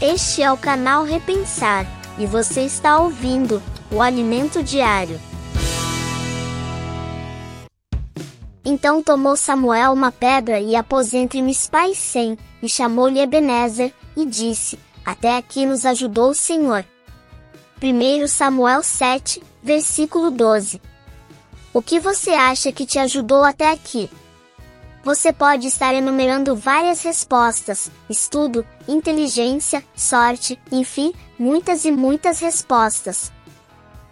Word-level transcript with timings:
Este 0.00 0.42
é 0.42 0.52
o 0.52 0.58
canal 0.58 1.04
Repensar 1.04 1.86
e 2.18 2.26
você 2.26 2.60
está 2.60 2.98
ouvindo 2.98 3.62
o 3.90 4.02
Alimento 4.02 4.62
Diário. 4.62 5.18
Então 8.62 9.02
tomou 9.02 9.38
Samuel 9.38 9.94
uma 9.94 10.12
pedra 10.12 10.60
e 10.60 10.76
a 10.76 10.82
pôs 10.82 11.14
entre 11.14 11.40
Mispa 11.40 11.88
e 11.88 11.94
Sem, 11.94 12.36
e 12.62 12.68
chamou-lhe 12.68 13.20
Ebenezer, 13.20 13.90
e 14.14 14.26
disse: 14.26 14.78
Até 15.02 15.34
aqui 15.34 15.64
nos 15.64 15.86
ajudou 15.86 16.30
o 16.30 16.34
Senhor. 16.34 16.84
1 17.82 18.26
Samuel 18.28 18.82
7, 18.82 19.42
versículo 19.62 20.30
12. 20.30 20.82
O 21.72 21.80
que 21.80 21.98
você 21.98 22.30
acha 22.30 22.70
que 22.70 22.84
te 22.84 22.98
ajudou 22.98 23.44
até 23.44 23.70
aqui? 23.70 24.10
Você 25.06 25.32
pode 25.32 25.68
estar 25.68 25.94
enumerando 25.94 26.56
várias 26.56 27.00
respostas, 27.00 27.88
estudo, 28.10 28.66
inteligência, 28.88 29.84
sorte, 29.94 30.58
enfim, 30.72 31.14
muitas 31.38 31.84
e 31.84 31.92
muitas 31.92 32.40
respostas. 32.40 33.30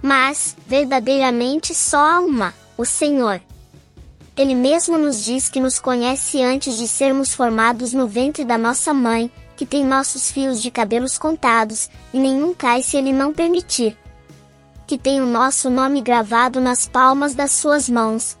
Mas, 0.00 0.56
verdadeiramente 0.64 1.74
só 1.74 1.98
há 1.98 2.20
uma: 2.20 2.54
o 2.78 2.84
Senhor. 2.84 3.40
Ele 4.36 4.54
mesmo 4.54 4.96
nos 4.96 5.24
diz 5.24 5.48
que 5.48 5.58
nos 5.58 5.80
conhece 5.80 6.40
antes 6.40 6.76
de 6.76 6.86
sermos 6.86 7.34
formados 7.34 7.92
no 7.92 8.06
ventre 8.06 8.44
da 8.44 8.56
nossa 8.56 8.94
mãe, 8.94 9.28
que 9.56 9.66
tem 9.66 9.84
nossos 9.84 10.30
fios 10.30 10.62
de 10.62 10.70
cabelos 10.70 11.18
contados, 11.18 11.90
e 12.14 12.20
nenhum 12.20 12.54
cai 12.54 12.80
se 12.80 12.96
ele 12.96 13.12
não 13.12 13.32
permitir. 13.32 13.98
Que 14.86 14.96
tem 14.96 15.20
o 15.20 15.26
nosso 15.26 15.68
nome 15.68 16.00
gravado 16.00 16.60
nas 16.60 16.86
palmas 16.86 17.34
das 17.34 17.50
suas 17.50 17.88
mãos. 17.88 18.38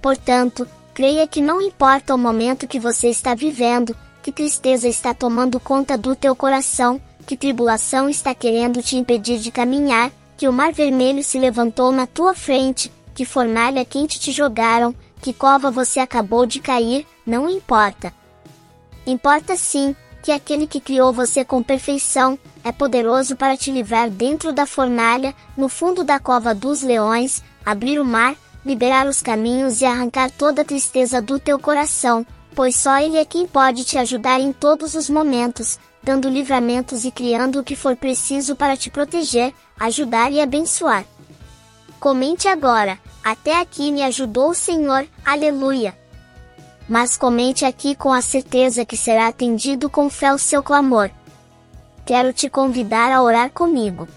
Portanto, 0.00 0.66
Creia 0.94 1.26
que 1.26 1.40
não 1.40 1.60
importa 1.60 2.14
o 2.14 2.18
momento 2.18 2.66
que 2.66 2.80
você 2.80 3.08
está 3.08 3.34
vivendo, 3.34 3.96
que 4.22 4.32
tristeza 4.32 4.88
está 4.88 5.14
tomando 5.14 5.60
conta 5.60 5.96
do 5.96 6.14
teu 6.14 6.34
coração, 6.34 7.00
que 7.26 7.36
tribulação 7.36 8.08
está 8.08 8.34
querendo 8.34 8.82
te 8.82 8.96
impedir 8.96 9.38
de 9.38 9.50
caminhar, 9.50 10.10
que 10.36 10.48
o 10.48 10.52
mar 10.52 10.72
vermelho 10.72 11.22
se 11.22 11.38
levantou 11.38 11.92
na 11.92 12.06
tua 12.06 12.34
frente, 12.34 12.92
que 13.14 13.24
fornalha 13.24 13.84
quente 13.84 14.18
te 14.18 14.32
jogaram, 14.32 14.94
que 15.20 15.32
cova 15.32 15.70
você 15.70 16.00
acabou 16.00 16.46
de 16.46 16.60
cair, 16.60 17.06
não 17.24 17.48
importa. 17.48 18.12
Importa 19.06 19.56
sim, 19.56 19.94
que 20.22 20.32
aquele 20.32 20.66
que 20.66 20.80
criou 20.80 21.12
você 21.12 21.44
com 21.44 21.62
perfeição, 21.62 22.38
é 22.64 22.72
poderoso 22.72 23.36
para 23.36 23.56
te 23.56 23.70
livrar 23.70 24.10
dentro 24.10 24.52
da 24.52 24.66
fornalha, 24.66 25.34
no 25.56 25.68
fundo 25.68 26.04
da 26.04 26.18
cova 26.18 26.54
dos 26.54 26.82
leões, 26.82 27.42
abrir 27.64 27.98
o 27.98 28.04
mar, 28.04 28.34
liberar 28.64 29.06
os 29.06 29.22
caminhos 29.22 29.80
e 29.80 29.84
arrancar 29.84 30.30
toda 30.30 30.64
tristeza 30.64 31.20
do 31.20 31.38
teu 31.38 31.58
coração, 31.58 32.26
pois 32.54 32.76
só 32.76 32.98
Ele 32.98 33.16
é 33.16 33.24
quem 33.24 33.46
pode 33.46 33.84
te 33.84 33.96
ajudar 33.98 34.40
em 34.40 34.52
todos 34.52 34.94
os 34.94 35.08
momentos, 35.08 35.78
dando 36.02 36.28
livramentos 36.28 37.04
e 37.04 37.10
criando 37.10 37.60
o 37.60 37.64
que 37.64 37.76
for 37.76 37.96
preciso 37.96 38.56
para 38.56 38.76
te 38.76 38.90
proteger, 38.90 39.52
ajudar 39.78 40.32
e 40.32 40.40
abençoar. 40.40 41.04
Comente 41.98 42.48
agora, 42.48 42.98
até 43.22 43.60
aqui 43.60 43.92
me 43.92 44.02
ajudou 44.02 44.50
o 44.50 44.54
Senhor, 44.54 45.06
aleluia. 45.24 45.96
Mas 46.88 47.16
comente 47.16 47.64
aqui 47.64 47.94
com 47.94 48.12
a 48.12 48.22
certeza 48.22 48.84
que 48.84 48.96
será 48.96 49.28
atendido 49.28 49.88
com 49.88 50.10
fé 50.10 50.32
o 50.32 50.38
seu 50.38 50.62
clamor. 50.62 51.10
Quero 52.04 52.32
te 52.32 52.48
convidar 52.48 53.12
a 53.12 53.22
orar 53.22 53.50
comigo. 53.50 54.08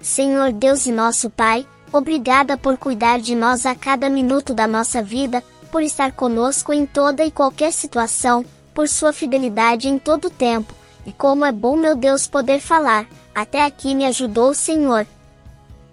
Senhor 0.00 0.52
Deus 0.52 0.86
e 0.86 0.92
nosso 0.92 1.30
Pai, 1.30 1.66
Obrigada 1.92 2.56
por 2.56 2.76
cuidar 2.76 3.18
de 3.18 3.34
nós 3.34 3.64
a 3.64 3.74
cada 3.74 4.10
minuto 4.10 4.52
da 4.52 4.66
nossa 4.66 5.02
vida, 5.02 5.42
por 5.70 5.82
estar 5.82 6.12
conosco 6.12 6.72
em 6.72 6.84
toda 6.84 7.24
e 7.24 7.30
qualquer 7.30 7.72
situação, 7.72 8.44
por 8.74 8.88
sua 8.88 9.12
fidelidade 9.12 9.88
em 9.88 9.98
todo 9.98 10.30
tempo. 10.30 10.74
E 11.06 11.12
como 11.12 11.44
é 11.44 11.52
bom, 11.52 11.76
meu 11.76 11.96
Deus, 11.96 12.26
poder 12.26 12.60
falar. 12.60 13.06
Até 13.34 13.64
aqui 13.64 13.94
me 13.94 14.04
ajudou 14.04 14.50
o 14.50 14.54
Senhor. 14.54 15.06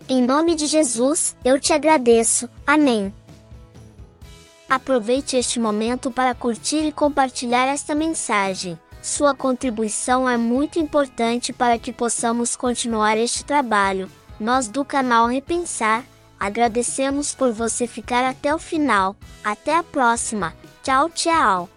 Em 0.10 0.22
nome 0.22 0.56
de 0.56 0.68
Jesus, 0.68 1.36
eu 1.44 1.60
te 1.60 1.72
agradeço. 1.72 2.50
Amém. 2.68 3.14
Aproveite 4.70 5.38
este 5.38 5.60
momento 5.60 6.12
para 6.12 6.36
curtir 6.36 6.86
e 6.86 6.92
compartilhar 6.92 7.68
esta 7.68 7.96
mensagem. 7.96 8.78
Sua 9.02 9.36
contribuição 9.36 10.28
é 10.28 10.36
muito 10.36 10.80
importante 10.80 11.54
para 11.54 11.78
que 11.78 11.94
possamos 11.94 12.56
continuar 12.56 13.18
este 13.18 13.46
trabalho. 13.46 14.10
Nós 14.40 14.68
do 14.68 14.84
canal 14.84 15.28
Repensar, 15.28 16.04
agradecemos 16.40 17.34
por 17.34 17.52
você 17.52 17.88
ficar 17.88 18.24
até 18.24 18.54
o 18.54 18.60
final. 18.60 19.16
Até 19.44 19.76
a 19.76 19.84
próxima. 19.84 20.54
Tchau, 20.84 21.10
tchau. 21.10 21.75